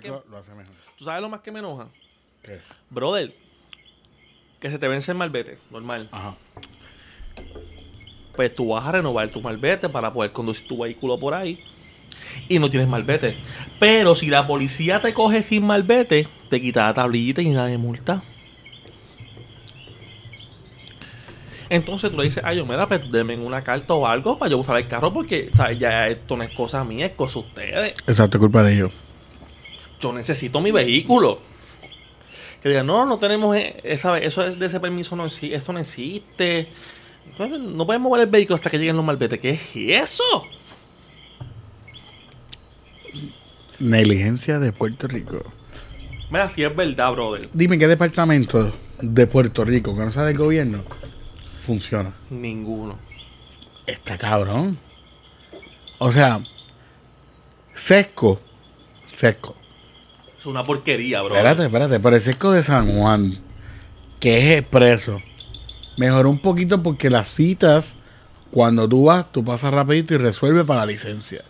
[0.00, 0.74] más que, Rico lo hace mejor.
[0.96, 1.86] ¿Tú sabes lo más que me enoja?
[2.42, 2.58] ¿Qué?
[2.90, 3.32] Brother,
[4.60, 6.08] que se te vence el malvete, normal.
[6.12, 6.34] Ajá.
[8.36, 11.62] Pues tú vas a renovar tu malvete para poder conducir tu vehículo por ahí.
[12.48, 13.36] Y no tienes malvete.
[13.78, 17.78] Pero si la policía te coge sin malvete, te quita la tablillita y nada de
[17.78, 18.22] multa.
[21.70, 24.50] Entonces tú le dices, ay, yo me da, pues denme una carta o algo para
[24.50, 25.78] yo usar el carro porque ¿sabes?
[25.78, 27.94] ya esto no es cosa mía, es cosa de ustedes.
[28.08, 28.92] Exacto, culpa de ellos.
[30.00, 31.40] Yo necesito mi vehículo.
[32.62, 35.78] Que digan, no, no tenemos e- esa, eso es de ese permiso, no esto no
[35.78, 36.68] existe.
[37.38, 39.38] No podemos mover el vehículo hasta que lleguen los malbetes.
[39.40, 39.60] ¿Qué es
[40.10, 40.44] eso?
[43.78, 45.42] Negligencia de Puerto Rico.
[46.30, 47.48] Mira, si es verdad, brother.
[47.52, 50.82] Dime qué departamento de Puerto Rico, que no sea del gobierno,
[51.62, 52.12] funciona.
[52.28, 52.98] Ninguno.
[53.86, 54.78] Está cabrón.
[55.98, 56.40] O sea,
[57.74, 58.38] sesco.
[59.16, 59.56] Sesco.
[60.40, 61.34] Es una porquería, bro.
[61.36, 63.38] Espérate, espérate, pero el sesco de San Juan,
[64.18, 65.20] que es expreso,
[65.98, 67.94] mejoró un poquito porque las citas,
[68.50, 71.42] cuando tú vas, tú pasas rapidito y resuelve para la licencia.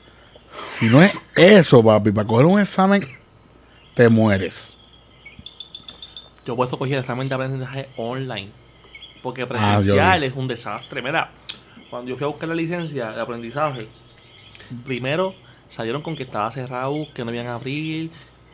[0.79, 3.07] Si no es eso, papi, para coger un examen,
[3.95, 4.75] te mueres.
[6.45, 8.49] Yo por eso cogí el examen de aprendizaje online.
[9.23, 11.01] Porque Ah, presencial es un desastre.
[11.03, 11.31] Mira,
[11.91, 13.87] cuando yo fui a buscar la licencia de aprendizaje,
[14.85, 15.35] primero
[15.69, 18.11] salieron con que estaba cerrado, que no iban a abrir,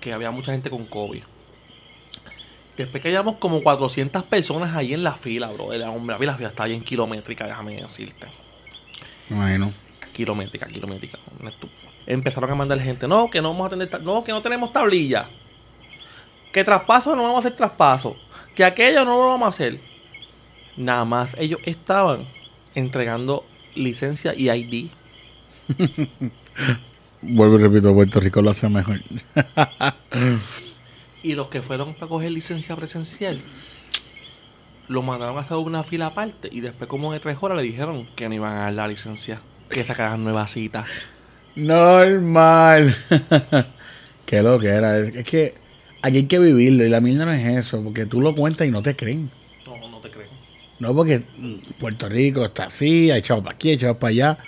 [0.06, 1.20] que había mucha gente con COVID.
[2.76, 5.72] Después que llevamos como 400 personas ahí en la fila, bro.
[5.72, 8.28] La, hombre, la fila está bien kilométrica, déjame decirte.
[9.28, 9.72] Bueno,
[10.12, 11.18] Kilométrica, kilométrica.
[12.06, 15.26] Empezaron a mandar gente, no, que no vamos a tener, no, que no tenemos tablilla.
[16.52, 18.16] Que traspaso no vamos a hacer traspaso.
[18.54, 19.80] Que aquello no lo vamos a hacer.
[20.76, 22.20] Nada más ellos estaban
[22.76, 24.88] entregando licencia y ID.
[27.22, 29.00] vuelvo y repito, Puerto Rico lo hace mejor.
[31.26, 33.40] Y los que fueron para coger licencia presencial,
[34.86, 36.48] lo mandaron a hacer una fila aparte.
[36.52, 39.40] Y después, como de tres horas, le dijeron que no iban a dar la licencia.
[39.68, 40.86] Que sacaran nueva cita.
[41.56, 42.96] Normal.
[44.26, 44.98] Qué lo que era.
[44.98, 45.54] Es, que
[46.00, 48.70] aquí hay que vivirlo y la mierda no es eso, porque tú lo cuentas y
[48.70, 49.28] no te creen.
[49.66, 50.28] No, no te creo.
[50.78, 51.22] No, porque
[51.80, 54.38] Puerto Rico está así, ha echado para aquí, ha echado para allá.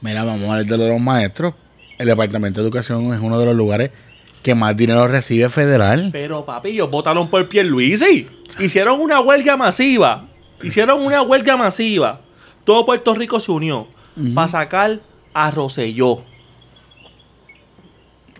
[0.00, 1.54] Mira, vamos a ver de los maestros.
[1.98, 3.90] El Departamento de Educación es uno de los lugares
[4.42, 6.10] que más dinero recibe federal.
[6.12, 8.28] Pero papi, ellos votaron por Pierluisi.
[8.60, 10.24] Hicieron una huelga masiva.
[10.62, 12.20] Hicieron una huelga masiva.
[12.64, 13.86] Todo Puerto Rico se unió
[14.34, 14.98] para sacar
[15.34, 16.22] a Roselló.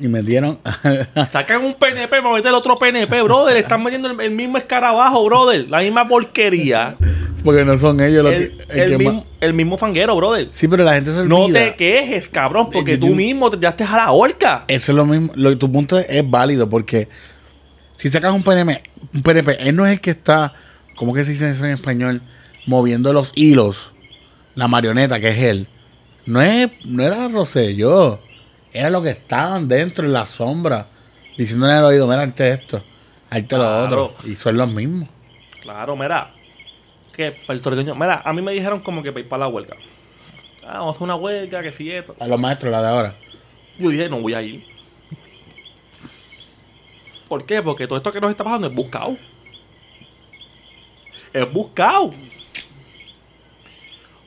[0.01, 0.59] Y metieron.
[1.33, 3.57] Sacan un PNP para meter otro PNP, brother.
[3.57, 5.69] Están metiendo el, el mismo escarabajo, brother.
[5.69, 6.95] La misma porquería.
[7.44, 8.62] Porque no son ellos los El, que.
[8.72, 10.49] el el que mismo, más- el mismo fanguero, brother.
[10.53, 11.38] Sí, pero la gente se olvida.
[11.38, 14.65] No te quejes, cabrón, porque De- de- tú mismo te daste a la horca.
[14.69, 15.32] Eso es lo mismo.
[15.37, 17.09] Lo, tu punto es válido porque
[17.97, 18.82] si sacas un PNP,
[19.15, 20.53] un PNP, él no es el que está,
[20.97, 22.21] ¿cómo que se dice eso en español?
[22.66, 23.91] Moviendo los hilos.
[24.55, 25.66] La marioneta que es él.
[26.26, 28.19] No es, no era Rosselló.
[28.72, 30.87] Era lo que estaban dentro en la sombra.
[31.38, 32.82] Diciéndole al oído, mira, arte esto,
[33.31, 33.84] arte lo Claro.
[34.06, 34.15] otro.
[34.31, 35.09] Y son los mismos.
[35.62, 36.28] Claro, mira.
[37.19, 37.97] Que puertorriqueño.
[37.97, 39.75] Mira, a mí me dijeron como que para la huelga.
[40.65, 42.15] Ah, vamos a hacer una huelga, que si esto.
[42.21, 43.15] A los maestros, la de ahora.
[43.77, 44.65] Yo dije, no voy a ir.
[47.29, 47.61] ¿Por qué?
[47.61, 49.17] Porque todo esto que nos está pasando es buscado.
[51.33, 52.15] Es buscado.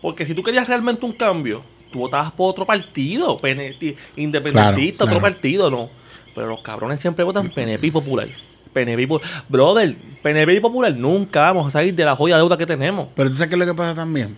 [0.01, 1.63] Porque si tú querías realmente un cambio,
[1.93, 5.21] tú votabas por otro partido, PNT, independentista, Claro, otro claro.
[5.21, 5.89] partido, no.
[6.35, 8.27] Pero los cabrones siempre votan PNP y Popular.
[8.73, 9.31] PNP y Popular.
[9.49, 13.07] Brother, PNP y Popular nunca vamos a salir de la joya deuda que tenemos.
[13.15, 14.35] Pero tú sabes qué es lo que pasa también.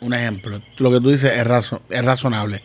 [0.00, 0.60] Un ejemplo.
[0.78, 2.62] Lo que tú dices es, razo- es razonable.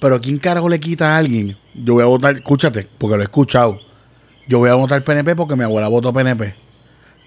[0.00, 1.56] Pero ¿quién carajo le quita a alguien?
[1.74, 3.78] Yo voy a votar, escúchate, porque lo he escuchado.
[4.48, 6.54] Yo voy a votar PNP porque mi abuela votó PNP.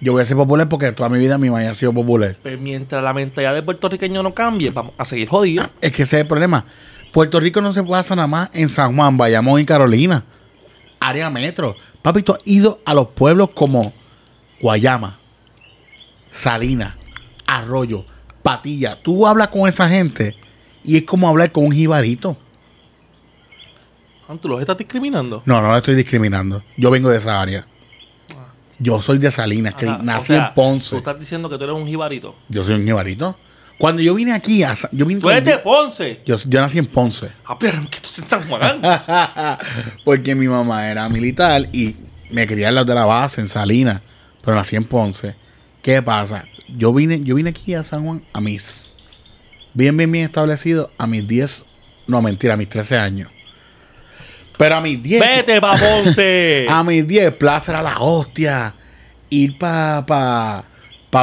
[0.02, 2.36] Yo voy a ser popular porque toda mi vida mi mamá ha sido popular.
[2.42, 5.68] Pero mientras la mentalidad del puertorriqueño no cambie, vamos a seguir jodidos.
[5.81, 6.63] Es que ese es el problema.
[7.12, 10.24] Puerto Rico no se puede hacer nada más en San Juan, Bayamón y Carolina.
[11.02, 11.75] Área metro.
[12.01, 13.94] Papi, tú has ido a los pueblos como
[14.62, 15.18] Guayama,
[16.34, 16.96] Salina,
[17.46, 18.06] Arroyo,
[18.44, 18.98] Patilla.
[19.01, 20.36] Tú hablas con esa gente
[20.84, 22.38] y es como hablar con un jibarito.
[24.28, 25.42] Ah, ¿Tú los estás discriminando?
[25.46, 26.62] No, no la estoy discriminando.
[26.78, 27.66] Yo vengo de esa área.
[28.78, 30.92] Yo soy de Salinas, que Ajá, o nací sea, en Ponce.
[30.92, 32.34] Tú estás diciendo que tú eres un jibarito.
[32.48, 33.36] Yo soy un jibarito.
[33.80, 36.20] Cuando yo vine aquí, a, Sa- yo vine Tú eres de Ponce.
[36.26, 37.30] yo, yo nací en Ponce.
[37.46, 38.81] Ah, pero que tú estás en San Juan.
[40.04, 41.96] Porque mi mamá era militar y
[42.30, 44.02] me crié al lado de la base en Salinas,
[44.44, 45.34] pero nací en Ponce.
[45.81, 46.44] ¿Qué pasa?
[46.68, 48.94] Yo vine, yo vine aquí a San Juan a mis
[49.74, 51.64] bien, bien, bien establecido a mis 10,
[52.08, 53.31] no mentira, a mis 13 años.
[54.58, 55.22] Pero a mis 10.
[55.22, 56.66] ¡Vete pa' Ponce!
[56.70, 58.74] A mis 10, Plaza era la hostia.
[59.30, 60.66] Ir pa, pa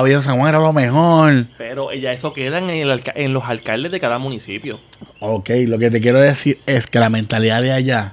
[0.05, 1.45] Viejo San Juan era lo mejor.
[1.59, 4.81] Pero ya eso queda en, el alca- en los alcaldes de cada municipio.
[5.21, 8.13] Ok, lo que te quiero decir es que la mentalidad de allá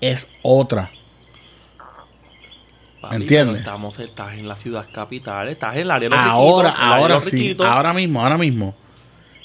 [0.00, 0.90] es otra.
[3.00, 3.58] Papi, ¿Entiendes?
[3.58, 7.14] Estamos, estás en la ciudad capital, estás en el área de los Ahora, riquitos, ahora
[7.14, 7.66] los sí, riquitos.
[7.66, 8.74] ahora mismo, ahora mismo.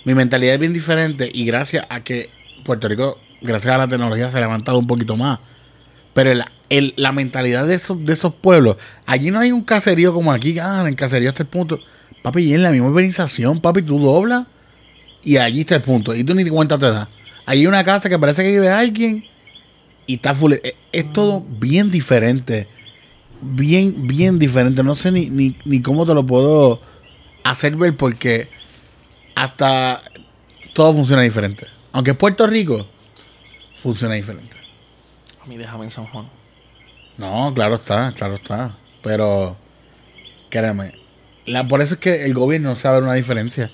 [0.06, 2.30] Mi mentalidad es bien diferente y gracias a que
[2.66, 5.40] Puerto Rico, gracias a la tecnología, se ha levantado un poquito más.
[6.14, 6.44] Pero el-
[6.96, 10.86] la mentalidad de esos, de esos pueblos, allí no hay un caserío como aquí, ah,
[10.88, 11.80] en caserío está el punto.
[12.22, 14.46] Papi, y en la misma urbanización, papi, tú doblas
[15.24, 16.16] y allí está el punto.
[16.16, 17.08] Y tú ni cuenta te das.
[17.46, 19.26] Allí hay una casa que parece que vive alguien
[20.08, 20.54] y está full.
[20.54, 22.68] Es, es todo bien diferente.
[23.42, 24.84] Bien, bien diferente.
[24.84, 26.80] No sé ni, ni, ni cómo te lo puedo
[27.44, 28.48] hacer ver porque
[29.36, 30.02] hasta
[30.74, 31.66] todo funciona diferente.
[31.92, 32.86] Aunque Puerto Rico
[33.82, 34.56] funciona diferente.
[35.44, 36.26] A mí déjame en San Juan.
[37.22, 38.72] No, claro está, claro está.
[39.04, 39.56] Pero,
[40.50, 40.92] créeme,
[41.46, 43.70] la, por eso es que el gobierno no sabe ver una diferencia.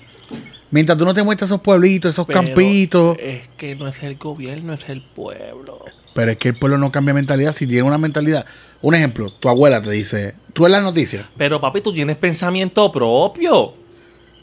[0.70, 3.16] Mientras tú no te muestras esos pueblitos, esos Pero campitos.
[3.18, 5.78] Es que no es el gobierno, es el pueblo.
[6.12, 7.52] Pero es que el pueblo no cambia mentalidad.
[7.52, 8.44] Si tiene una mentalidad.
[8.82, 11.24] Un ejemplo, tu abuela te dice, tú en las noticias.
[11.38, 13.72] Pero papi, tú tienes pensamiento propio.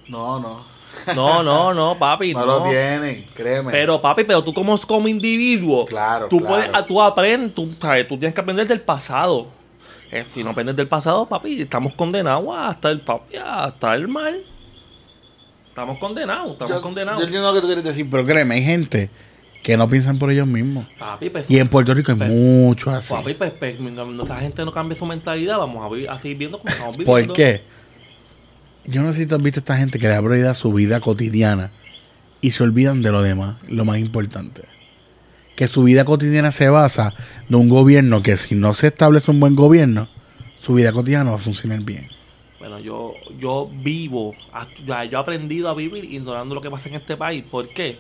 [0.10, 0.75] No, no.
[1.16, 2.34] No, no, no, papi.
[2.34, 2.64] no.
[2.64, 3.72] tienen, créeme.
[3.72, 6.72] Pero papi, pero tú como, como individuo, Claro, tú claro.
[6.72, 9.48] puedes, tú aprendes, tú, sabes, tú tienes que aprender del pasado.
[10.12, 14.36] Eh, si no aprendes del pasado, papi, estamos condenados hasta el papi, hasta el mal.
[15.70, 17.20] Estamos condenados, estamos yo, condenados.
[17.20, 19.10] yo entiendo lo que tú quieres decir, pero créeme, hay gente
[19.62, 20.86] que no piensan por ellos mismos.
[20.98, 23.14] papi, pues, Y en Puerto Rico hay Pero- mucho así.
[23.14, 26.38] papi, pues, pues, no- esa gente no cambia su mentalidad, vamos a, vi- a seguir
[26.38, 27.28] viendo como estamos viviendo.
[27.28, 27.62] ¿Por qué?
[28.88, 31.72] Yo no sé si has visto a esta gente que le da su vida cotidiana
[32.42, 34.62] y se olvidan de lo demás, lo más importante.
[35.56, 37.14] Que su vida cotidiana se basa
[37.50, 40.08] de un gobierno que si no se establece un buen gobierno,
[40.60, 42.08] su vida cotidiana va a funcionar bien.
[42.60, 44.34] Bueno, yo, yo vivo,
[44.88, 47.44] yo he aprendido a vivir ignorando lo que pasa en este país.
[47.50, 47.98] ¿Por qué?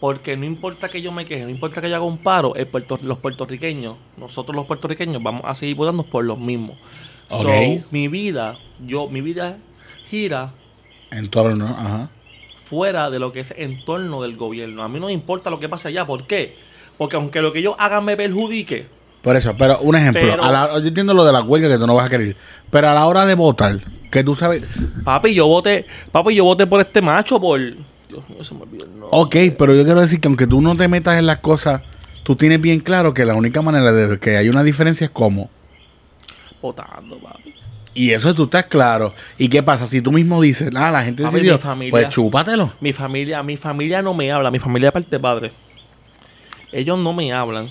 [0.00, 2.68] Porque no importa que yo me queje, no importa que yo haga un paro, el
[3.02, 6.76] los puertorriqueños, nosotros los puertorriqueños vamos a seguir votando por los mismos.
[7.30, 7.82] So, Ok.
[7.90, 8.56] mi vida,
[8.86, 9.56] yo, mi vida
[10.08, 10.50] gira
[11.10, 12.08] En torno, ajá.
[12.64, 14.82] fuera de lo que es entorno del gobierno.
[14.82, 16.04] A mí no me importa lo que pase allá.
[16.06, 16.56] ¿Por qué?
[16.98, 18.86] Porque aunque lo que yo haga me perjudique,
[19.22, 21.78] Por eso, pero un ejemplo, Pero- a la- yo entiendo lo de la huelga que
[21.78, 22.36] tú no vas a querer,
[22.70, 23.80] pero a la hora de votar,
[24.12, 24.62] que tú sabes,
[25.02, 27.58] papi, yo voté, papi, yo voté por este macho por...
[27.58, 29.08] Dios mío, se me olvidó el nombre.
[29.10, 31.82] ok, pero yo quiero decir que aunque tú no te metas en las cosas,
[32.22, 35.50] tú tienes bien claro que la única manera de que hay una diferencia es cómo.
[36.62, 37.54] Votando, papi.
[37.94, 39.14] Y eso tú estás claro.
[39.38, 39.86] ¿Y qué pasa?
[39.86, 42.70] Si tú mismo dices, ah, la gente Papi, decidió, familia- pues chúpatelo.
[42.80, 45.52] Mi familia, mi familia no me habla, mi familia de parte de padre.
[46.72, 47.70] Ellos no me hablan.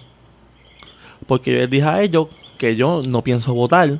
[1.28, 2.28] Porque yo les dije a ellos
[2.58, 3.98] que yo no pienso votar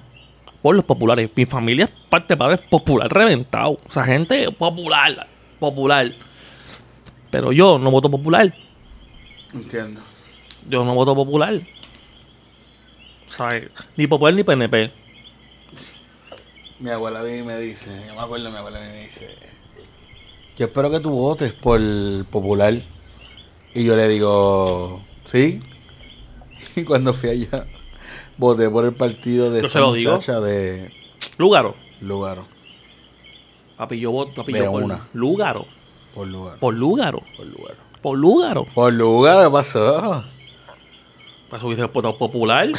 [0.64, 1.30] por los populares.
[1.36, 3.78] Mi familia es parte de padre popular reventado.
[3.88, 5.28] O sea, gente popular,
[5.60, 6.12] popular.
[7.30, 8.52] Pero yo no voto popular.
[9.54, 10.02] Entiendo.
[10.68, 11.60] Yo no voto popular.
[13.98, 14.92] Ni popular ni PNP.
[16.80, 19.30] Mi abuela viene y me dice, yo me acuerdo, mi abuela viene y me dice,
[20.58, 21.80] yo espero que tú votes por
[22.32, 22.74] Popular.
[23.74, 25.62] Y yo le digo, ¿sí?
[26.78, 27.66] Y cuando fui allá,
[28.38, 30.12] voté por el partido de Yo esta se lo digo.
[30.12, 30.92] muchacha de
[31.38, 31.74] Lúgaro.
[32.02, 32.46] Lugaro.
[33.78, 35.08] Papi, yo voto papi, yo por una.
[35.14, 35.66] Lúgaro.
[36.14, 36.60] Por Lugaro.
[36.60, 37.24] Por Lúgaro.
[38.02, 38.66] Por Lugaro.
[38.74, 40.24] Por Lugaro, ¿qué pasó?
[41.50, 42.70] Pues hubiese votado popular.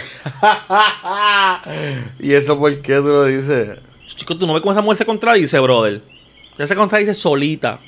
[2.18, 3.78] ¿Y eso por qué tú lo dices?
[4.16, 6.00] Chicos, tú no ves cómo esa mujer se contradice, brother.
[6.56, 7.78] Ella se contradice solita.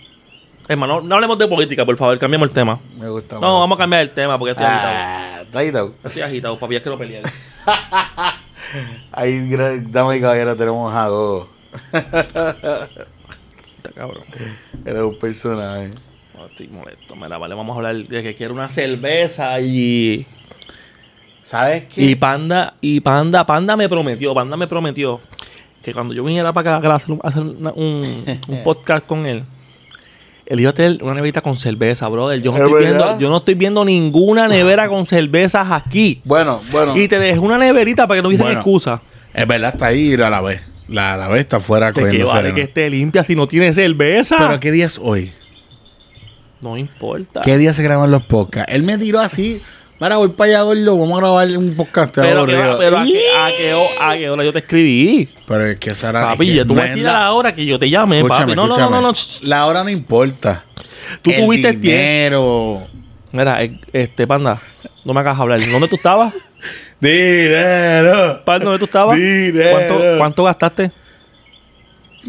[0.69, 2.79] Hermano, no, hablemos de política, por favor, cambiemos el tema.
[2.99, 4.93] Me gusta No, vamos a cambiar el tema porque estoy agitado.
[4.95, 5.95] Ah, está agitado.
[6.05, 7.23] Estoy agitado, papi, es que lo peleé.
[9.13, 9.49] Ahí,
[9.89, 11.49] damas y caballeros, tenemos a dos.
[11.93, 12.89] Está
[13.95, 14.25] cabrón.
[14.85, 15.91] Era un personaje.
[16.37, 17.17] No, estoy molesto.
[17.17, 20.27] Mira, vale, vamos a hablar de que quiero una cerveza y.
[21.49, 22.03] ¿Sabes qué?
[22.05, 25.21] Y Panda, y Panda, Panda me prometió, Panda me prometió
[25.83, 29.25] que cuando yo viniera para acá a hacer, un, hacer una- un, un podcast con
[29.25, 29.43] él,
[30.47, 32.41] él iba a tener una neverita con cerveza, brother.
[32.43, 33.07] Yo no, ¿Es estoy verdad?
[33.07, 36.21] viendo, yo no estoy viendo ninguna nevera con cervezas aquí.
[36.25, 36.97] Bueno, bueno.
[36.97, 38.61] Y te dejé una neverita para que no hubiesen Bueno.
[38.61, 39.01] excusa.
[39.33, 40.61] Es verdad, está ahí a la vez.
[40.89, 42.55] La, la vez está afuera De que cogiendo vale sereno.
[42.57, 44.37] que esté limpia si no tiene cerveza.
[44.39, 45.31] Pero ¿qué día es hoy?
[46.61, 47.41] no importa.
[47.43, 48.73] ¿Qué día se graban los podcasts?
[48.75, 49.61] Él me tiró así.
[50.01, 50.97] Mira, voy para allá, gordo.
[50.97, 52.09] Vamos a grabar un podcast.
[52.09, 52.79] estoy Pero, que va- aburrido.
[52.79, 55.29] pero a, qué, a qué ho- a qué hora yo te escribí.
[55.47, 57.19] Pero es que esa era Papi, es que ya tú no me es tiras la-
[57.21, 58.57] la hora que yo te llame, Escúchame, papi.
[58.57, 59.03] No, no, no, escúchame.
[59.03, 59.49] no, no.
[59.49, 60.65] La hora no importa.
[61.23, 61.99] Tú tuviste el tiempo.
[62.03, 62.83] dinero.
[63.33, 64.61] Mira, eh, este panda,
[65.05, 65.61] No me hagas hablar.
[65.71, 66.33] ¿Dónde tú estabas?
[67.01, 68.43] Dinero.
[68.45, 69.17] Pal, ¿Dónde tú estabas?
[69.17, 69.71] Dinero.
[69.73, 70.91] ¿Cuánto, cuánto gastaste?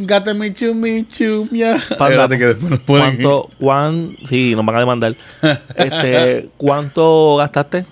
[0.02, 1.72] Gata mi chum, mi chum, ya.
[1.98, 5.16] Panda, Espérate que después nos ponen- ¿Cuánto, cuán, sí, nos van a demandar.
[5.76, 7.86] Este, ¿cuánto gastaste?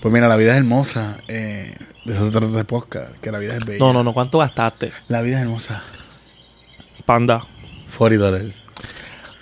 [0.00, 1.16] Pues mira, la vida es hermosa.
[1.26, 1.74] Eh,
[2.04, 3.78] de eso se trata de podcast, que la vida es bella.
[3.80, 4.92] No, no, no, ¿cuánto gastaste?
[5.08, 5.82] La vida es hermosa.
[7.04, 7.40] Panda.
[7.98, 8.52] 40 dólares.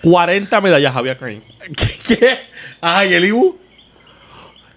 [0.03, 1.43] 40 medallas había caído.
[1.77, 2.17] ¿Qué?
[2.17, 2.29] ¿Qué?
[2.81, 3.57] Ajá, ¿y el Ibu?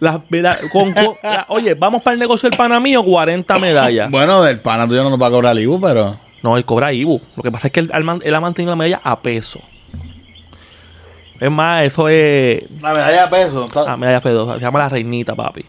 [0.01, 4.11] Las meda- con- con- la- oye, vamos para el negocio del pana mío, 40 medallas.
[4.11, 6.24] Bueno, del pana tuyo no nos va a cobrar el Ibu, pero...
[6.45, 7.19] No, él cobra IBU.
[7.37, 7.91] Lo que pasa es que él,
[8.23, 9.59] él ha mantenido la medalla a peso.
[11.39, 12.63] Es más, eso es.
[12.83, 13.65] La medalla de peso.
[13.87, 14.53] Ah, medalla F2.
[14.55, 15.65] Se llama la reinita, papi.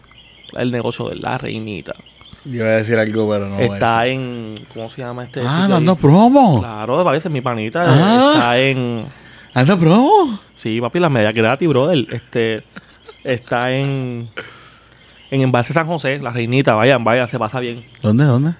[0.55, 1.95] El negocio de la reinita.
[2.45, 4.13] Yo voy a decir algo, pero no voy a Está decir.
[4.19, 4.55] en.
[4.71, 5.41] ¿Cómo se llama este?
[5.43, 5.97] Ah, sitio dando ahí?
[5.99, 6.59] promo.
[6.59, 7.83] Claro, parece mi panita.
[7.87, 8.31] Ah.
[8.35, 9.05] Está en.
[9.55, 10.39] Dando promo.
[10.55, 12.05] Sí, papi, las medallas gratis, brother.
[12.11, 12.61] Este.
[13.23, 14.29] Está en.
[15.31, 16.75] En Embalse San José, la reinita.
[16.75, 17.83] Vayan, vayan, se pasa bien.
[18.03, 18.51] ¿Dónde, dónde?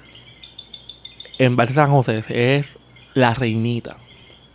[1.38, 2.68] Embalse San José es
[3.14, 3.98] la reinita.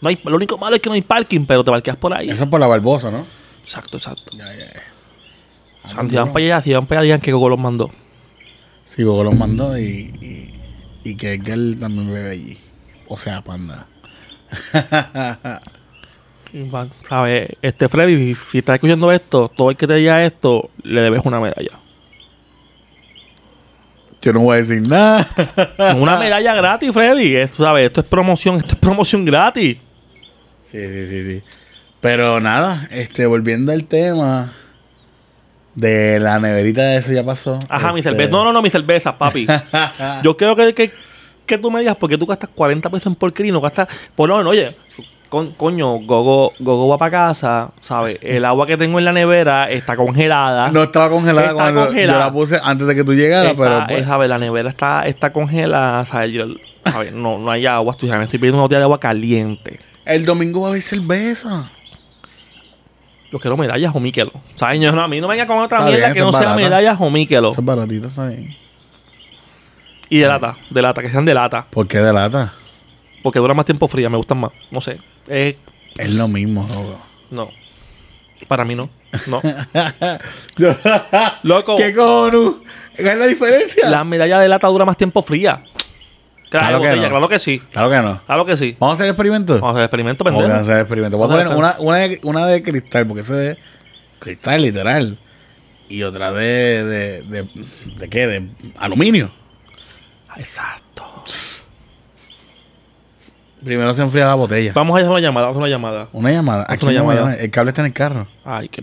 [0.01, 2.31] No hay, lo único malo es que no hay parking, pero te parqueas por ahí.
[2.31, 3.25] Eso es por la Barbosa, ¿no?
[3.62, 4.37] Exacto, exacto.
[4.37, 4.83] Ya, ya, ya.
[5.85, 7.91] O sea, si van para allá, si van para allá, digan que Gogo los mandó.
[8.87, 10.55] Sí, Gogo los mandó y, y,
[11.05, 12.59] y que él también bebe allí.
[13.09, 13.87] O sea, panda.
[17.09, 17.57] ¿Sabes?
[17.62, 21.23] Este Freddy, si, si estás escuchando esto, todo el que te diga esto, le debes
[21.25, 21.79] una medalla.
[24.23, 25.29] Yo no voy a decir nada.
[25.97, 27.35] una medalla gratis, Freddy.
[27.37, 27.87] Esto, ¿sabes?
[27.87, 29.79] Esto es promoción, esto es promoción gratis.
[30.71, 31.43] Sí, sí, sí, sí.
[32.00, 34.52] Pero nada, este, volviendo al tema
[35.75, 37.59] de la neverita de eso ya pasó.
[37.69, 38.31] Ajá, mi Este, cerveza.
[38.31, 39.47] No, no, no, mi cerveza, papi.
[40.23, 40.93] Yo quiero que, que,
[41.47, 43.88] que tú me digas porque tú gastas 40 pesos en porquería y no gastas.
[44.14, 44.75] Por lo menos, oye,
[45.33, 48.19] con- coño, Gogo, Gogo va para casa, ¿sabes?
[48.21, 50.69] El agua que tengo en la nevera está congelada.
[50.71, 52.19] No estaba congelada Está cuando congelada.
[52.19, 54.29] yo la puse antes de que tú llegaras, Está- pero pues, eh, ¿sabes?
[54.29, 56.33] La nevera está, está congelada, ¿sabes?
[56.35, 56.49] Yo-
[56.85, 57.15] ¿sabes?
[57.15, 59.81] No, no hay agua, estoy, me estoy pidiendo una botella de agua caliente.
[60.05, 61.71] el domingo va a haber cerveza.
[63.33, 64.33] Yo quiero medallas o Miquelo.
[64.57, 64.79] ¿Sabes?
[64.81, 66.37] Yo, no, a mí no me venga con otra Está mierda bien, que no es
[66.37, 66.57] sea barata.
[66.62, 67.53] medallas o Miquelo.
[67.53, 68.55] Eso es baratito, está bien.
[70.11, 71.65] Y de lata, de lata, que sean de lata.
[71.71, 72.53] ¿Por qué de lata?
[73.23, 74.51] Porque dura más tiempo fría, me gustan más.
[74.71, 74.99] No sé.
[75.29, 75.57] Eh,
[75.97, 77.00] Es lo mismo, loco.
[77.31, 77.50] no.
[78.49, 78.91] Para mí no.
[79.29, 79.41] No.
[81.43, 82.52] Loco, ¿Qué cojones?
[82.97, 83.91] ¿Cuál es la diferencia?
[83.91, 85.62] la medalla de lata dura más tiempo fría.
[86.50, 87.09] Claro, Claro que botella, no.
[87.11, 87.62] claro que sí.
[87.73, 88.21] Claro que no.
[88.26, 88.76] Claro que sí.
[88.79, 89.55] ¿Vamos a hacer experimento?
[89.55, 90.62] Vamos a hacer experimento, Vamos a pendejo.
[90.64, 91.17] hacer experimento.
[91.19, 93.59] Voy a poner una, una, de, una de cristal, porque ese es
[94.19, 95.17] cristal literal.
[95.88, 97.49] Y otra de, de, de,
[97.99, 98.26] de qué?
[98.26, 98.49] De
[98.79, 99.31] aluminio.
[100.37, 100.82] Exacto.
[103.64, 104.73] Primero se enfría la botella.
[104.75, 106.09] Vamos a hacer una llamada, vamos a hacer una llamada.
[106.12, 106.66] Una llamada.
[106.69, 107.21] Aquí una llamada.
[107.21, 107.35] llama.
[107.35, 108.26] El cable está en el carro.
[108.45, 108.83] Ay, qué...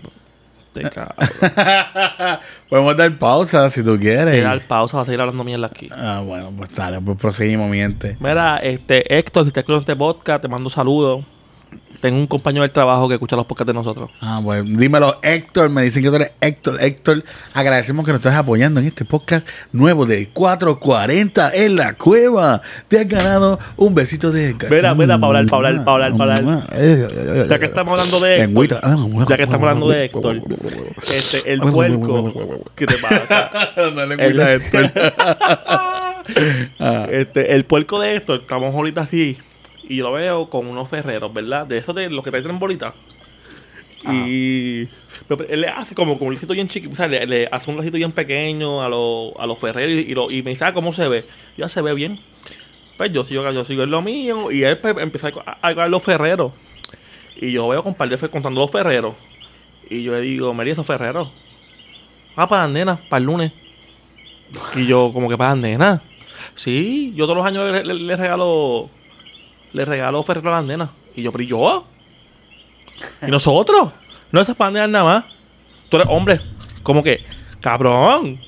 [0.72, 1.14] Te cago.
[2.68, 4.42] Podemos dar pausa si tú quieres.
[4.42, 5.88] Dar pausa, vas a seguir hablando mierda aquí.
[5.90, 8.16] Ah, bueno, pues dale, pues proseguimos, mi gente.
[8.20, 11.24] Mira, este, Héctor, si te escuchas este podcast, te mando saludos.
[12.00, 14.10] Tengo un compañero del trabajo que escucha los podcasts de nosotros.
[14.22, 15.68] Ah, bueno, dímelo, Héctor.
[15.68, 16.82] Me dicen que tú eres Héctor.
[16.82, 22.62] Héctor, agradecemos que nos estés apoyando en este podcast nuevo de 440 en la cueva.
[22.88, 24.56] Te has ganado un besito de.
[24.70, 27.48] Mira, mira, pa' hablar, pa' hablar, pa' hablar, pa' hablar.
[27.48, 28.80] Ya que estamos hablando de Héctor, Lengüita.
[29.28, 30.40] ya que estamos hablando de Héctor,
[31.12, 32.32] este, el puerco,
[32.74, 33.50] ¿qué te pasa?
[33.76, 34.92] No, lengüita de Héctor.
[37.10, 39.36] Este, el puerco de Héctor, estamos ahorita así,
[39.92, 41.66] y yo lo veo con unos ferreros, ¿verdad?
[41.66, 42.94] De esos de los que traen bolitas.
[44.10, 44.86] Y
[45.28, 47.70] pero él le hace como, como un lacito bien chiquito, o sea, le, le hace
[47.70, 50.64] un lacito bien pequeño a, los a los ferreros y, y lo- y me dice,
[50.64, 51.24] ah, ¿cómo se ve?
[51.58, 52.18] Ya se ve bien.
[52.96, 55.88] Pues yo sigo, yo sigo en lo mío y él pues, empieza a, a, a
[55.88, 56.52] los ferreros.
[57.36, 59.14] Y yo veo con par de fe- contando los ferreros.
[59.90, 61.28] Y yo le digo, María, esos ferreros.
[62.36, 63.52] Ah, para las nenas, para el lunes.
[64.74, 66.00] Y yo, como que para las nenas.
[66.54, 68.88] Sí, yo todos los años le, le- le regalo.
[69.72, 70.90] Le regalo ferrero a las nenas.
[71.14, 71.86] Y yo, pero ¿y yo?
[73.26, 73.90] ¿Y nosotros?
[74.32, 75.24] No esas para nada más.
[75.88, 76.40] Tú eres hombre.
[76.82, 77.24] Como que,
[77.60, 78.38] cabrón.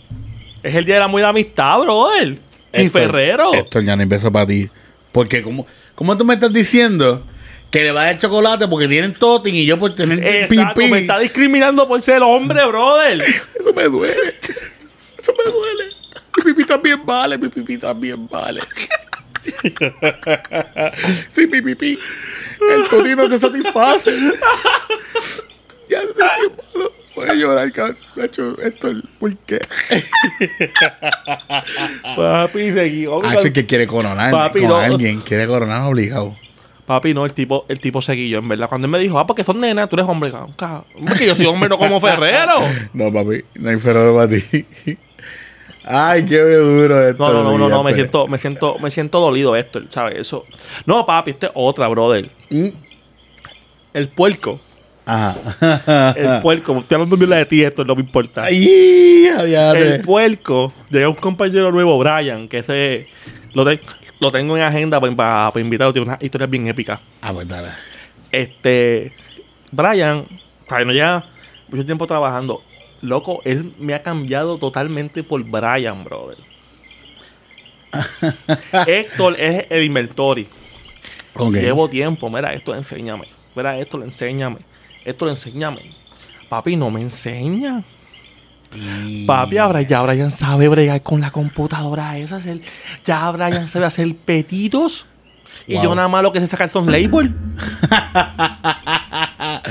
[0.62, 2.38] Es el día y la amistad, brother.
[2.72, 3.52] Y Ferrero.
[3.52, 4.68] Héctor, ya no beso para ti.
[5.10, 7.22] Porque, ¿cómo, ¿cómo tú me estás diciendo
[7.70, 10.90] que le va a dar chocolate porque tienen totin y yo por tener Exacto, pipí?
[10.90, 13.22] me está discriminando por ser hombre, brother.
[13.22, 14.14] Eso me duele.
[15.18, 15.84] Eso me duele.
[16.36, 18.60] Mi pipí también vale, mi pipí también vale.
[21.34, 21.98] Sí, mi pipí.
[22.60, 24.10] El totín no te satisface.
[25.88, 26.92] Ya no sé bien malo.
[27.14, 27.96] Voy a llorar, cabrón.
[28.16, 29.60] Esto, ¿por qué?
[32.16, 33.06] Papi, seguí.
[33.06, 34.76] Nacho, que quiere coronar Papi, con no.
[34.76, 35.20] alguien.
[35.20, 36.34] Quiere coronar obligado.
[36.86, 38.68] Papi, no, el tipo, el tipo seguillo, en verdad.
[38.68, 40.30] Cuando él me dijo, ah, porque son nenas, tú eres hombre.
[40.30, 40.84] cabrón, cabrón.
[40.96, 42.66] Hombre, que yo soy hombre, no como Ferrero.
[42.92, 44.66] No, papi, no hay Ferrero para ti.
[45.84, 47.24] Ay, qué duro esto.
[47.24, 50.18] No, no, no, no, no, me siento, me siento, me siento dolido esto, ¿sabes?
[50.18, 50.46] Eso.
[50.86, 52.28] No, papi, esta es otra, brother.
[53.92, 54.60] El puerco.
[55.04, 56.14] Ajá.
[56.16, 56.78] El puerco.
[56.78, 58.44] Estoy hablando bien de ti, esto no me importa.
[58.44, 59.26] Ay.
[59.26, 60.72] El puerco.
[60.90, 63.06] Llega un compañero nuevo, Brian, que ese
[63.54, 63.80] lo, te-
[64.20, 65.92] lo tengo en agenda para, para, invitarlo.
[65.92, 67.00] Tiene unas historias bien épicas.
[67.20, 67.68] Ah, pues dale.
[68.30, 69.12] Este.
[69.72, 70.24] Brian,
[70.68, 71.24] para no lleva
[71.68, 72.62] mucho tiempo trabajando.
[73.02, 76.38] Loco, él me ha cambiado totalmente por Brian, brother.
[78.86, 80.46] Héctor es el inventori.
[81.34, 81.54] Ok.
[81.54, 83.26] Llevo tiempo, mira, esto enséñame.
[83.54, 84.58] Mira, esto le enséñame.
[85.04, 85.80] Esto le enséñame.
[86.48, 87.82] Papi, no me enseña.
[88.74, 92.36] Y- Papi, ahora ya Brian sabe bregar con la computadora esa.
[92.36, 92.62] hacer-
[93.04, 95.06] ya Brian sabe hacer petitos.
[95.66, 97.30] Y yo nada más lo que sé sacar son labels.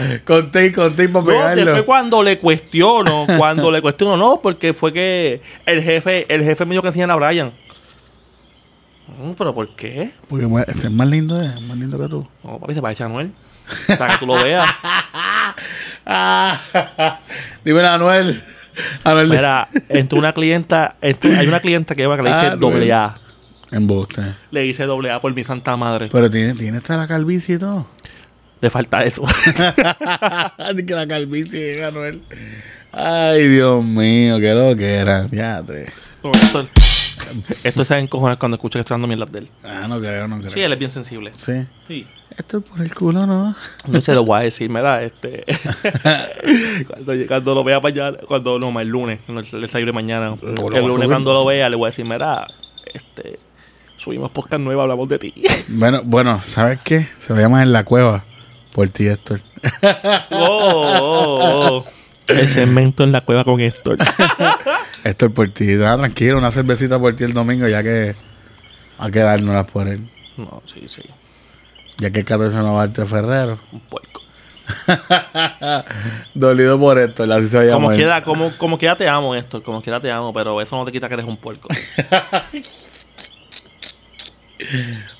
[0.25, 1.55] Conté, conté para No, pegarlo.
[1.65, 6.65] después cuando le cuestiono, cuando le cuestiono, no, porque fue que el jefe, el jefe
[6.65, 7.51] me dijo que enseñara a Brian.
[9.21, 10.11] Mm, ¿Pero por qué?
[10.29, 12.27] Porque es más lindo, es más lindo que tú.
[12.43, 13.31] No, papi, se parece a Anuel.
[13.97, 14.69] Para que tú lo veas.
[17.63, 18.41] Dímelo, Anuel.
[19.03, 19.27] Anuel.
[19.29, 22.91] Mira, entre una clienta, entre- hay una clienta que va que le dice Ah, doble
[22.93, 23.15] A.
[23.71, 24.21] Embuste.
[24.51, 26.09] Le dice doble A por mi santa madre.
[26.11, 27.87] Pero tiene, tiene hasta la calvicie y todo.
[28.61, 29.23] Le falta eso.
[30.75, 32.21] Ni que la calvicie, Anuel.
[32.91, 35.27] Ay, Dios mío, qué lo que era.
[35.31, 35.63] Ya.
[36.23, 36.67] No, esto,
[37.63, 39.47] esto se va a encojonar cuando escucha que estoy dando mierdas de él.
[39.63, 40.51] Ah, no creo, no creo.
[40.51, 41.31] Sí, él es bien sensible.
[41.35, 41.65] Sí.
[41.87, 42.05] Sí.
[42.37, 43.55] Esto es por el culo, ¿no?
[43.87, 45.43] No se lo voy a decir, me da este.
[46.87, 50.35] cuando, cuando lo vea para allá, cuando no, el lunes, el desayuno mañana.
[50.41, 52.47] Lo- lo el lunes cuando lo vea, le voy a decir, mira,
[52.93, 53.37] este,
[53.97, 55.33] subimos podcast nueva, hablamos de ti.
[55.69, 57.07] Bueno, bueno, ¿sabes qué?
[57.25, 58.23] Se va a llamar En la Cueva.
[58.73, 59.41] Por ti, Héctor.
[60.31, 61.85] oh, oh, oh.
[62.27, 63.97] El segmento en la cueva con Héctor.
[65.03, 65.73] Héctor, por ti.
[65.83, 68.15] Ah, tranquilo, una cervecita por ti el domingo, ya que
[68.97, 70.07] hay que dárnoslas por él.
[70.37, 71.01] no, sí, sí.
[71.97, 73.59] Ya que el 14 no va a darte Ferrero.
[73.71, 74.21] Un puerco.
[76.33, 79.61] Dolido por Héctor, así se va a Como quiera, como, como quiera te amo, Héctor.
[79.63, 81.67] Como quiera te amo, pero eso no te quita que eres un puerco.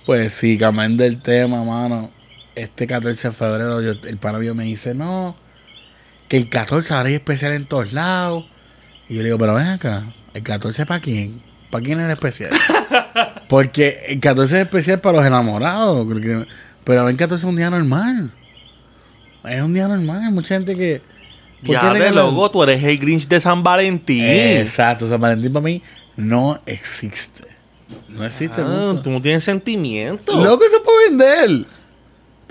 [0.06, 2.10] Pues sí, cambiando el tema, mano.
[2.56, 5.36] Este 14 de febrero, yo- el pana mío me dice, no,
[6.28, 8.46] que el 14 ahora hay especial en todos lados.
[9.10, 11.42] Y yo le digo, pero ven acá, ¿el 14 para quién?
[11.70, 12.52] ¿Para quién es el especial?
[13.48, 16.06] Porque el 14 es especial para los enamorados.
[16.08, 16.46] porque-
[16.84, 18.32] Pero el 14 es un día normal.
[19.46, 21.02] Es un día normal, hay mucha gente que...
[21.66, 24.24] ¿por qué Ya, loco, tú eres el Grinch de San Valentín.
[24.26, 25.82] Exacto, San Valentín para mí
[26.16, 27.44] no existe.
[28.10, 28.62] No existe.
[28.62, 30.44] Ah, tú no tienes sentimiento.
[30.44, 30.98] Loco, eso es para
[31.48, 31.66] vender.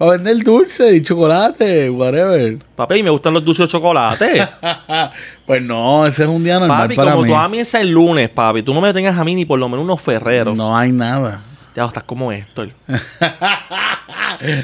[0.01, 2.57] Para vender dulce y chocolate, whatever.
[2.75, 4.49] Papi, me gustan los dulces de chocolate.
[5.47, 7.29] pues no, ese es un día normal papi, para como mí.
[7.29, 9.59] tú a mí es el lunes, papi, tú no me tengas a mí ni por
[9.59, 10.57] lo menos unos ferreros.
[10.57, 11.43] No hay nada.
[11.77, 12.71] Ya estás como Héctor.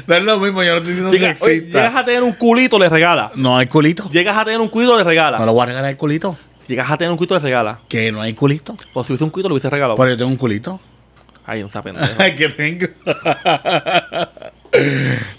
[0.07, 2.79] No es lo mismo, yo no estoy diciendo Llega- oye, llegas a tener un culito,
[2.79, 3.31] le regala.
[3.35, 4.09] No hay culito.
[4.09, 5.37] Llegas a tener un culito, le regala.
[5.37, 6.35] No lo voy a regalar el culito.
[6.67, 7.77] Llegas a tener un culito, le regala.
[7.87, 8.75] Que no hay culito.
[8.95, 9.95] O si hubiese un culito, lo hubiese regalado.
[9.95, 10.79] Pero yo tengo un culito.
[11.45, 12.07] Ay, no se pendejo.
[12.17, 12.87] Ay, que tengo.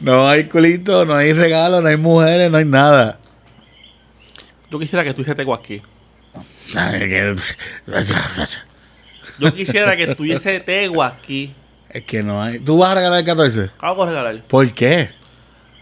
[0.00, 3.18] No hay culito, no hay regalo, no hay mujeres, no hay nada.
[4.70, 5.82] Yo quisiera que tú hicieras aquí.
[9.38, 11.52] Yo quisiera que tuviese tego aquí.
[11.90, 12.58] Es que no hay.
[12.58, 13.70] ¿Tú vas a regalar el 14?
[13.78, 14.42] Algo regalar.
[14.42, 15.10] ¿Por qué?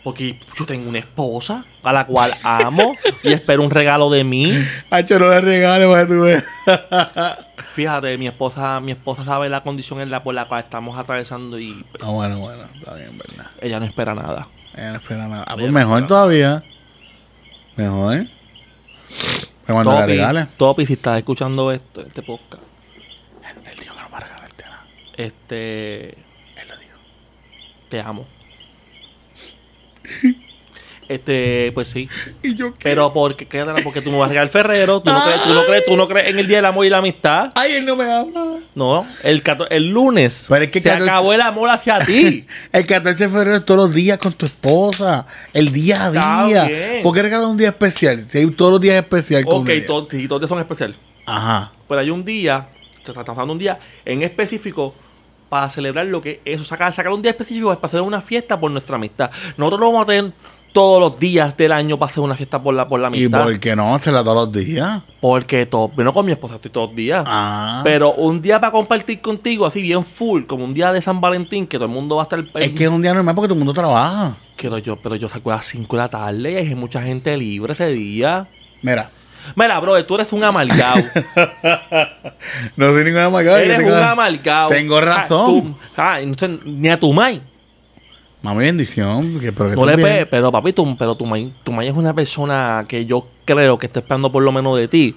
[0.07, 4.53] Porque yo tengo una esposa a la cual amo y espero un regalo de mí.
[4.88, 6.25] Hacho, no le regales, tú.
[7.75, 11.59] Fíjate, mi esposa, mi esposa sabe la condición en la por la cual estamos atravesando
[11.59, 13.51] y Ah, bueno, bueno, está bien, verdad.
[13.61, 14.47] ella no espera nada.
[14.77, 15.45] Ella no espera nada.
[15.45, 16.62] Ah, pues mejor todavía.
[17.75, 18.27] Mejor.
[19.66, 20.49] Pero cuando le Topi, regales.
[20.57, 22.62] Topi, si estás escuchando esto, este podcast,
[23.42, 24.85] Él dijo que no va a regalarte nada.
[25.16, 26.97] este, Él lo dijo.
[27.88, 28.25] te amo.
[31.09, 32.09] Este, pues sí.
[32.42, 32.81] ¿Y yo qué?
[32.83, 35.64] Pero porque, quédate, porque tú no vas a regalar Ferrero, tú no, crees, tú, no
[35.64, 37.53] crees, tú no crees en el Día del Amor y la Amistad.
[37.55, 38.57] Ay, él no me ama.
[38.75, 39.40] No, el,
[39.71, 42.45] el lunes Pero es que se 14 acabó el amor hacia ti.
[42.73, 45.27] El 14 de febrero es todos los días con tu esposa.
[45.53, 46.64] El día a Está día.
[46.64, 47.03] bien.
[47.05, 48.25] ¿Por qué regalar un día especial?
[48.29, 50.97] Si hay todos los días especial con ok, todos sí, todos son especiales.
[51.25, 51.71] Ajá.
[51.88, 52.66] Pero hay un día,
[53.05, 54.92] te estamos hablando un día en específico
[55.48, 58.59] para celebrar lo que eso, sacar, sacar un día específico es para hacer una fiesta
[58.59, 59.30] por nuestra amistad.
[59.56, 60.32] Nosotros no vamos a tener,
[60.76, 63.44] todos los días del año para hacer una fiesta por la, por la ¿Y mitad.
[63.44, 65.00] por qué no hacerla todos los días?
[65.22, 67.24] Porque todo, bueno, con mi esposa estoy todos los días.
[67.26, 67.80] Ah.
[67.82, 71.66] Pero un día para compartir contigo, así bien full, como un día de San Valentín,
[71.66, 72.40] que todo el mundo va a estar.
[72.40, 74.37] es que es un día normal porque todo el mundo trabaja.
[74.61, 77.35] Pero yo, pero yo saco a las 5 de la tarde y hay mucha gente
[77.38, 78.46] libre ese día.
[78.82, 79.09] Mira,
[79.54, 80.96] Mira, bro, tú eres un amargado.
[82.76, 83.62] no soy ninguna amargada.
[83.62, 84.68] eres un amargado.
[84.70, 85.46] Tengo Ah, razón.
[85.62, 86.18] tú- ah,
[86.64, 87.40] ni a tu mai.
[88.42, 89.40] Mami, bendición.
[89.40, 91.94] Que, pero que No le pe- pero papi, tú, pero tu mai, tu mai es
[91.94, 95.14] una persona que yo creo que está esperando por lo menos de ti.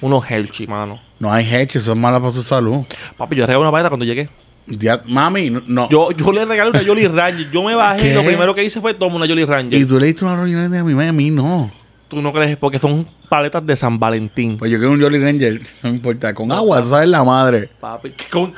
[0.00, 0.98] Unos Hershey, mano.
[1.18, 2.84] No hay heche, eso es malo para su salud.
[3.16, 4.28] Papi, yo regalé una paleta cuando llegué.
[4.66, 5.88] Ya- mami, no.
[5.88, 7.50] Yo, yo le regalé una Jolly Ranger.
[7.50, 9.78] Yo me bajé y lo primero que hice fue tomar una Jolly Ranger.
[9.80, 11.70] y tú le diste una reunión de mi mamá y a mí no.
[12.10, 14.58] Tú no crees porque son paletas de San Valentín.
[14.58, 17.70] Pues yo quiero un Jolly Ranger, no importa, con agua, tú sabes la madre.
[17.80, 18.52] Papi, ¿qué con,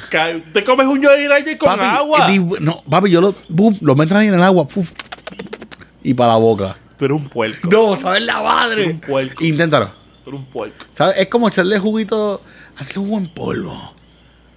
[0.54, 2.26] ¿te comes un Jolly Ranger con papi, agua?
[2.28, 4.92] di- no, papi, yo lo, boom, lo meto ahí en el agua fuf,
[6.02, 6.76] y para la boca.
[6.98, 7.68] Tú eres un puerco.
[7.70, 8.86] No, sabes la madre.
[8.88, 9.44] Un puerco.
[9.44, 9.90] Inténtalo.
[10.24, 10.84] Tú eres un puerco.
[10.94, 11.18] ¿Sabes?
[11.18, 12.40] Es como echarle juguito,
[12.78, 13.92] hacerle jugo en polvo.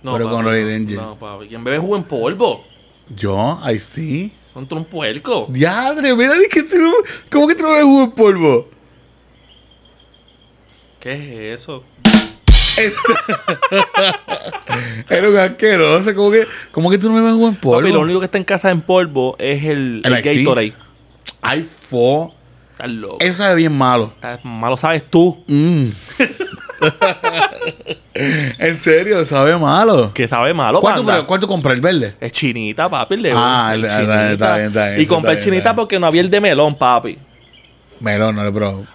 [0.04, 0.98] Pero con Jolly Ranger.
[1.00, 1.48] No, papi.
[1.48, 2.64] ¿Quién bebe jugo en polvo?
[3.14, 4.32] Yo, ahí sí.
[4.56, 5.48] No, eres un puerco.
[5.50, 6.78] Diadre, mira, di que tú,
[7.30, 8.70] ¿cómo que tú no ves jugo en polvo?
[11.06, 11.14] ¿Qué
[11.54, 11.84] es eso?
[15.08, 17.80] Era un asqueroso, ¿cómo que, cómo que tú no me ves jugo en polvo?
[17.80, 20.22] Papi, lo único que está en casa en polvo es el, El el.
[20.24, 20.74] Gatorade.
[21.44, 22.34] Ay, fo.
[22.72, 23.18] Estás loco.
[23.20, 24.12] Eso sabe bien malo.
[24.16, 25.44] Estás malo sabes tú.
[25.46, 25.90] Mm.
[28.16, 30.12] en serio, sabe malo.
[30.12, 32.16] Que sabe malo, ¿Cuánto, pero, ¿Cuánto compré el verde?
[32.20, 33.14] Es chinita, papi.
[33.14, 34.32] El de Ah, el el- chinita.
[34.32, 36.42] está bien, está bien, Y compré está bien, chinita está porque no había el de
[36.42, 37.20] melón, papi.
[38.00, 38.86] Melón, no le probado.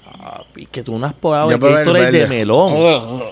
[0.60, 2.28] Papi, que tú no has probado Yo el probé el Gatorade de verde.
[2.28, 3.22] melón.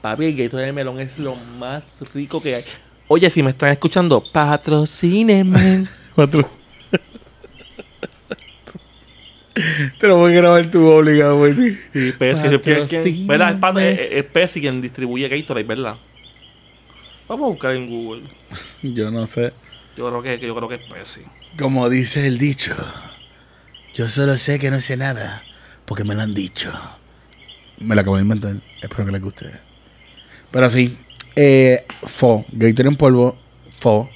[0.00, 1.82] Papi, el Gatorade de melón es lo más
[2.14, 2.64] rico que hay.
[3.08, 5.86] Oye, si me están escuchando, patrocínenme.
[6.14, 6.44] Cuatro.
[9.98, 11.54] Te lo voy a grabar tú obligado, güey.
[11.92, 13.26] Sí, Pepsi, ¿quién- quién- Patrocíname.
[13.26, 13.52] ¿Verdad?
[13.54, 15.94] Es, pat- es- es Pepsi quien distribuye Gatorade, ¿verdad?
[17.28, 18.22] Vamos a buscar en Google.
[18.82, 19.52] Yo no sé.
[19.96, 21.22] Yo creo que, que yo creo que es Pepsi.
[21.58, 22.74] Como dice el dicho,
[23.94, 25.42] yo solo sé que no sé nada
[25.86, 26.70] porque me lo han dicho.
[27.78, 28.56] Me lo acabo de inventar.
[28.82, 29.46] Espero que les guste.
[30.50, 30.96] Pero sí,
[31.34, 33.36] eh, Fo, Gatorade en polvo,
[33.80, 34.08] Fo.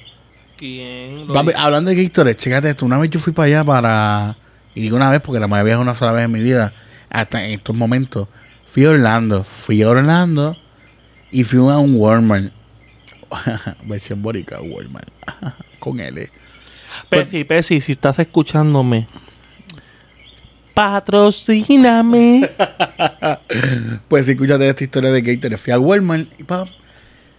[0.57, 2.85] ¿Quién lo Papi, hablando de Gatorade, chécate esto.
[2.85, 4.35] Una vez yo fui para allá para.
[4.75, 6.73] Y digo una vez porque la mayoría viaje una sola vez en mi vida.
[7.09, 8.27] Hasta en estos momentos.
[8.67, 9.43] Fui a Orlando.
[9.43, 10.55] Fui a Orlando.
[11.31, 12.51] Y fui a un Walmart.
[13.85, 15.09] Versión borica, Walmart.
[15.79, 16.29] Con L.
[17.09, 19.07] Pepsi, Pepsi, si estás escuchándome,
[20.73, 22.49] patrocíname.
[24.07, 25.57] Pues escúchate esta historia de Gatorade.
[25.57, 26.45] Fui a Walmart y.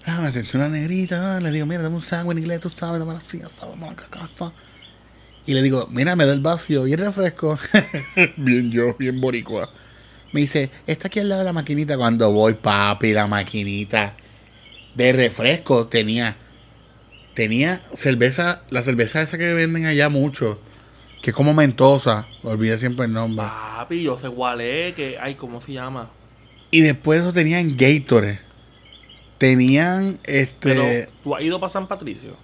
[0.05, 1.37] Ah, me atendió una negrita.
[1.37, 3.87] ah, le digo, mira, dame un sándwich en inglés, tú sabes, dame así, asado, dame
[3.87, 4.53] la casa.
[5.47, 7.59] Y le digo, mira, me da el vacío y el refresco.
[8.37, 9.69] bien yo, bien boricua.
[10.33, 11.97] Me dice, está aquí al lado de la maquinita.
[11.97, 14.15] Cuando voy, papi, la maquinita
[14.95, 16.37] de refresco tenía.
[17.35, 20.61] Tenía cerveza, la cerveza esa que venden allá mucho.
[21.23, 22.27] Que es como mentosa.
[22.43, 23.47] Olvidé siempre el nombre.
[23.47, 26.09] Papi, yo sé cuál es, que, ay, ¿cómo se llama?
[26.71, 28.41] Y después de eso tenían Gatorade.
[29.39, 30.75] Tenían este.
[30.75, 32.37] Pero, ¿tú has ido para San Patricio?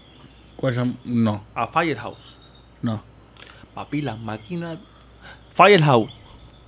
[0.57, 0.97] ¿cuáles son?
[1.05, 2.35] No, A Firehouse.
[2.83, 3.03] no.
[3.75, 4.79] Papi, las máquinas.
[5.55, 6.11] Firehouse.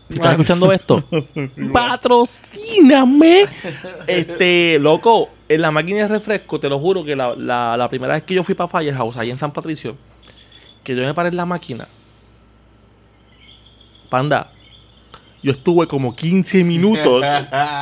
[0.09, 1.03] Si estás escuchando esto,
[1.73, 3.45] patrocíname.
[4.07, 8.15] Este, loco, en la máquina de refresco, te lo juro que la, la- la primera
[8.15, 9.97] vez que yo fui para Firehouse, ahí en San Patricio,
[10.85, 11.87] que yo me paré en la máquina,
[14.11, 14.49] panda,
[15.43, 17.25] yo estuve como 15 minutos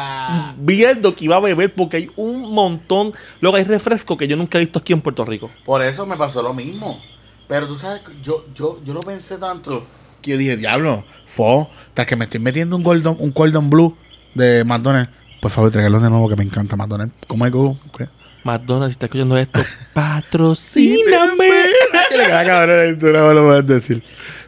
[0.59, 3.13] viendo que iba a beber porque hay un montón.
[3.41, 5.51] Luego hay refresco que yo nunca he visto aquí en Puerto Rico.
[5.65, 7.01] Por eso me pasó lo mismo.
[7.49, 9.85] Pero tú sabes, yo, yo, yo lo pensé tanto
[10.21, 13.97] que yo dije, diablo, fo, tras que me estoy metiendo un Gordon, un Blue
[14.35, 15.13] de McDonald's.
[15.41, 17.15] Por favor, tráigalo de nuevo que me encanta McDonald's.
[17.27, 17.75] ¿Cómo es que?
[17.97, 18.09] ¿Qué?
[18.45, 19.61] McDonald's, si estás escuchando esto,
[19.95, 21.49] patrocíname.
[22.11, 24.03] Que le cabrón, no lo puedes decir.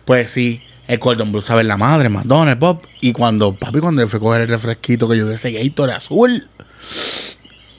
[0.07, 2.83] Pues sí, el Gordon Blue sabe la madre, McDonald's, Bob.
[3.01, 6.49] Y cuando, papi, cuando fue a coger el refresquito que yo vi ese Gatorade azul,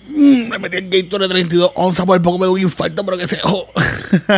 [0.08, 3.28] mm, me metí el Gatorade 32 onzas, por poco me dio un infarto, pero que
[3.28, 3.65] se dejó.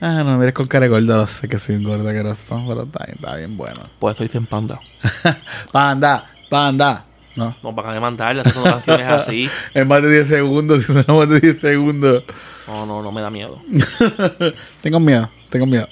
[0.00, 2.34] ah, no, mires con cara de gordo, no sé que soy un gordo que no
[2.34, 3.80] son, pero está bien, está bien bueno.
[4.00, 4.80] Por eso dicen panda.
[5.72, 7.04] panda, panda.
[7.36, 9.48] No, Nos van a demandar, haciendo canciones así.
[9.72, 12.24] en más de 10 segundos, si son más de 10 segundos.
[12.66, 13.56] No, no, no me da miedo.
[14.82, 15.86] tengo miedo, tengo miedo.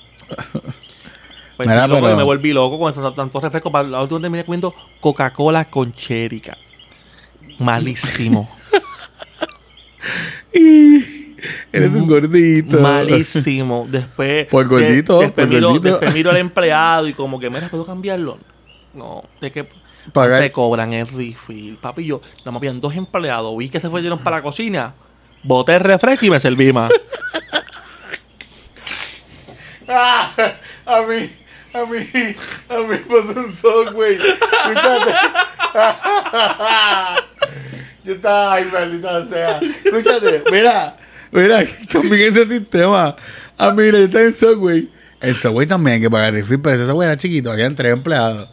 [1.56, 3.72] Pues Mira, loco, pero- yo me volví loco con esos tantos refrescos.
[3.72, 6.56] Para la última terminé comiendo Coca-Cola con chérica.
[7.58, 8.48] Malísimo.
[11.72, 12.78] Eres un gordito.
[12.80, 13.86] Malísimo.
[13.88, 14.46] Después.
[14.48, 15.88] Por gordito, de- después, por miro, gordito.
[15.88, 18.38] después miro al empleado y como que, mira, ¿puedo cambiarlo?
[18.94, 19.66] No, es que
[20.12, 20.40] Pagar.
[20.40, 21.76] te cobran el refill.
[21.80, 23.56] Papi, yo, nada más habían dos empleados.
[23.56, 24.92] Vi que se fueron para la cocina.
[25.42, 26.90] Boté el refresco y me serví más.
[29.88, 30.32] Ah,
[30.84, 31.30] a mí,
[31.76, 31.98] a mí,
[32.68, 34.16] a mí pasó un subway.
[34.16, 35.14] Escúchate.
[38.04, 39.60] Yo estaba, ay, maldita sea.
[39.84, 40.96] Escúchate, mira,
[41.32, 43.16] mira, cambié ese sistema.
[43.58, 44.88] Ah, mira, yo estaba en Subway.
[45.20, 47.92] El Subway también hay que pagar el refil, pero ese Subway era chiquito, habían tres
[47.92, 48.48] empleados.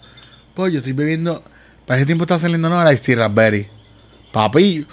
[0.53, 1.43] Pues yo estoy bebiendo,
[1.85, 3.67] para ese tiempo estaba saliendo no la Icy Raspberry.
[4.31, 4.87] Papi,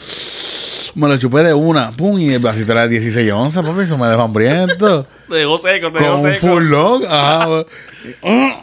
[0.95, 3.97] me lo chupé de una, pum, y el vasito era de 16 onzas, papi, eso
[3.97, 5.07] me dejó hambriento.
[5.31, 6.47] Dejó seco, te dejó seco.
[6.47, 7.05] full log.
[7.09, 7.65] Ah,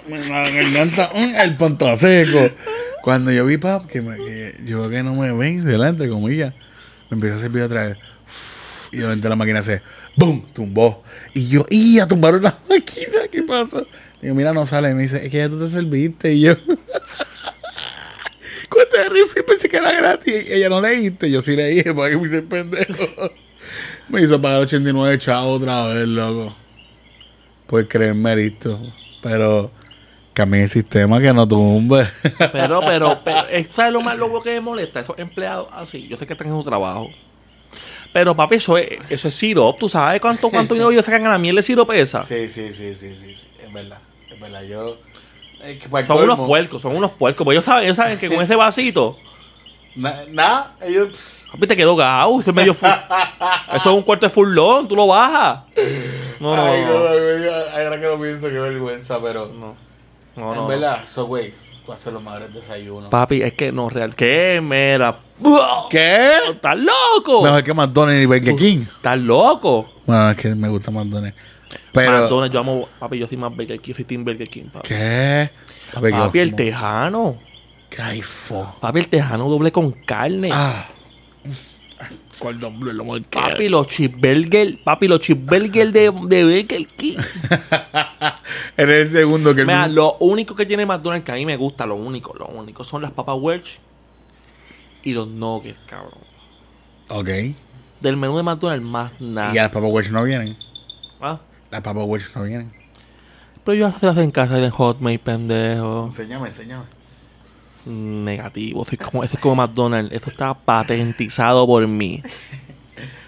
[0.07, 2.49] me encanta mm, el ponto seco.
[3.01, 5.89] Cuando yo vi, pap, que, me, que yo que no me ven, ¿verdad?
[5.89, 6.53] Entre comillas,
[7.09, 7.97] me empezó a servir otra vez.
[8.91, 9.81] Y de repente la máquina se,
[10.15, 10.45] ¡boom!
[10.53, 11.03] Tumbó.
[11.33, 11.99] Y yo, ¡y!
[11.99, 13.85] A tumbar una máquina, ¿qué pasó?
[14.21, 14.91] Digo, mira, no sale.
[14.91, 16.33] Y me dice, es que ya tú te serviste.
[16.33, 16.55] Y yo,
[18.69, 19.43] ¿cuánto de rifle?
[19.43, 20.45] Pensé que era gratis.
[20.49, 21.29] Y ella no leíste.
[21.31, 23.31] Yo sí le dije, para que me hice el pendejo.
[24.09, 26.53] Me hizo pagar 89 chavos otra vez, loco.
[27.67, 28.79] Pues créeme esto.
[29.21, 29.69] Pero
[30.33, 32.07] cambié el sistema que no tumbe.
[32.51, 34.99] Pero, pero, pero, eh, ¿sabes lo más loco que me molesta?
[34.99, 37.09] Esos empleados así, yo sé que están en su trabajo.
[38.13, 39.77] Pero, papi, eso es, eso es sirop.
[39.79, 42.23] ¿Tú sabes cuánto, cuánto dinero ellos sacan a la miel de sirop esa?
[42.23, 43.47] Sí, sí, sí, sí, sí, sí.
[43.65, 43.97] Es verdad.
[44.31, 44.63] Es verdad.
[44.63, 44.97] Yo.
[45.63, 47.43] Es que Son unos puercos, son unos puercos.
[47.43, 49.17] Pues ellos saben, ellos saben que con ese vasito,
[49.97, 51.09] na- Nada, ellos.
[51.09, 52.39] pss, papi, te quedó gao.
[52.39, 52.89] Eso es medio full.
[53.73, 55.59] Eso es un cuarto de full long, tú lo bajas.
[56.39, 57.83] No, no, Ay, no, no.
[57.83, 59.47] ahora que lo pienso, qué vergüenza, pero.
[59.47, 59.75] No,
[60.35, 60.67] no, en no.
[60.67, 61.53] verdad, so, güey,
[61.85, 63.09] tú haces los mejores desayunos.
[63.09, 64.15] Papi, es que no, real.
[64.15, 64.59] ¿Qué?
[64.63, 65.15] Mira.
[65.89, 66.37] ¿Qué?
[66.51, 67.43] ¿Estás loco?
[67.43, 68.85] Mejor que McDonald's y Burger King.
[68.95, 69.87] ¿Estás loco?
[70.05, 71.37] Bueno, es que me gusta McDonald's.
[71.91, 72.11] Pero.
[72.21, 72.87] McDonald's, yo amo.
[72.99, 74.87] Papi, yo soy más Burger King, yo soy Team Burger King, papi.
[74.87, 75.49] ¿Qué?
[75.93, 77.37] Papi, Papi, el tejano.
[77.89, 78.75] Qué aifo.
[78.79, 80.49] Papi, el tejano doble con carne.
[80.51, 80.85] Ah.
[82.39, 84.77] ¿Cuál doble lo Papi, los cheeseburger.
[84.83, 87.17] Papi, los cheeseburger de, de Burger King.
[88.77, 91.57] Eres el segundo que el Mira, lo único que tiene McDonald's que a mí me
[91.57, 93.79] gusta, lo único, lo único, son las papas Welch
[95.03, 96.19] y los nuggets, cabrón.
[97.09, 97.29] Ok.
[98.01, 99.53] Del menú de McDonald's, más Y nada.
[99.53, 100.55] ya las papas Welch no vienen.
[101.19, 101.39] Ah,
[101.71, 102.71] Las papas Welch no vienen.
[103.65, 106.05] Pero yo las en casa en Hotmail, pendejo.
[106.07, 106.83] Enséñame, enséñame.
[107.87, 108.85] Negativo.
[108.85, 110.11] Soy como, eso es como McDonald's.
[110.13, 112.21] Eso está patentizado por mí.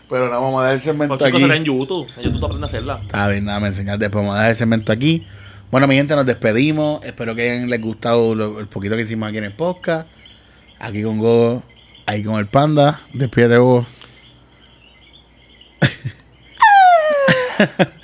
[0.09, 1.51] Pero no vamos a dar el segmento Los chicos aquí.
[1.51, 2.07] en YouTube.
[2.17, 2.99] En YouTube tú aprendes a hacerla.
[3.03, 4.05] Está bien, nada, me enseñaste.
[4.05, 5.25] Después vamos a dar el segmento aquí.
[5.71, 7.03] Bueno, mi gente, nos despedimos.
[7.05, 10.07] Espero que hayan les gustado lo- el poquito que hicimos aquí en el podcast.
[10.79, 11.61] Aquí con Go,
[12.07, 13.01] ahí con el panda.
[13.13, 13.85] Despídete, Go.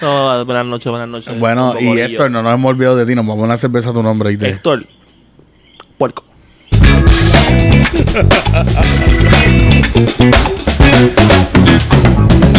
[0.01, 1.39] No, buenas noches, buenas noches.
[1.39, 1.97] Bueno, y.
[1.99, 3.15] Héctor, no nos hemos olvidado de ti.
[3.15, 4.29] Nos vamos a una cerveza a tu nombre.
[4.29, 4.49] ¿oíste?
[4.49, 4.85] Héctor.
[5.97, 6.23] Puerco.
[7.95, 8.73] ハハハ